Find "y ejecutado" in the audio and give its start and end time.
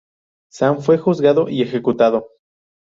1.47-2.29